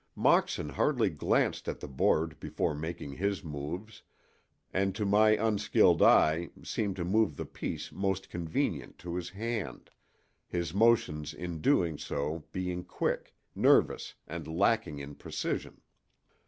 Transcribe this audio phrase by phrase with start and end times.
[0.15, 4.01] Moxon hardly glanced at the board before making his moves,
[4.73, 9.91] and to my unskilled eye seemed to move the piece most convenient to his hand,
[10.47, 15.79] his motions in doing so being quick, nervous and lacking in precision.